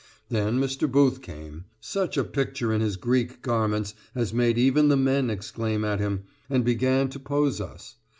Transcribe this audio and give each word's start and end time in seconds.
Then 0.29 0.59
Mr. 0.59 0.91
Booth 0.91 1.21
came 1.21 1.65
such 1.79 2.17
a 2.17 2.23
picture 2.23 2.73
in 2.73 2.81
his 2.81 2.95
Greek 2.95 3.43
garments 3.43 3.93
as 4.15 4.33
made 4.33 4.57
even 4.57 4.87
the 4.89 4.97
men 4.97 5.29
exclaim 5.29 5.85
at 5.85 5.99
him 5.99 6.23
and 6.49 6.65
began 6.65 7.07
to 7.09 7.19
pose 7.19 7.61
us. 7.61 7.97